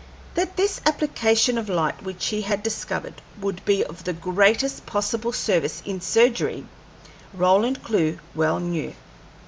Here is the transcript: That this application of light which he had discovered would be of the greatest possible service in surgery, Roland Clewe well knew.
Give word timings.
That 0.33 0.57
this 0.57 0.81
application 0.87 1.59
of 1.59 1.69
light 1.69 2.01
which 2.01 2.25
he 2.29 2.41
had 2.41 2.63
discovered 2.63 3.21
would 3.39 3.63
be 3.65 3.85
of 3.85 4.03
the 4.03 4.13
greatest 4.13 4.87
possible 4.87 5.31
service 5.31 5.83
in 5.85 6.01
surgery, 6.01 6.65
Roland 7.35 7.83
Clewe 7.83 8.17
well 8.33 8.59
knew. 8.59 8.95